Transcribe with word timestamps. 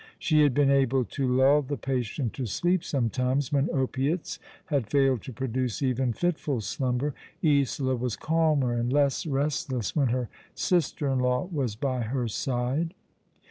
She 0.17 0.41
had 0.41 0.55
been 0.55 0.71
able 0.71 1.05
to 1.05 1.27
lull 1.27 1.61
the 1.61 1.77
patient 1.77 2.33
to 2.33 2.47
sleep 2.47 2.83
sometimes, 2.83 3.53
when 3.53 3.69
opiates 3.71 4.39
had 4.65 4.87
failed 4.89 5.21
to 5.21 5.31
produce 5.31 5.83
even 5.83 6.11
fitful 6.11 6.61
slumber. 6.61 7.13
Isola 7.45 7.95
was 7.95 8.15
calmer 8.15 8.73
and 8.73 8.91
less 8.91 9.27
restless 9.27 9.95
when 9.95 10.07
her 10.07 10.27
sister 10.55 11.07
in 11.07 11.19
law 11.19 11.45
was 11.51 11.75
by 11.75 12.01
her 12.01 12.27
side. 12.27 12.95